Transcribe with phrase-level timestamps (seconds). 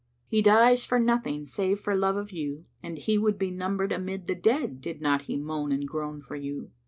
[0.27, 3.91] He dies for nothing save for love of you, and he would be * Numbered
[3.91, 6.71] amid the dead did not he moan and groan for you.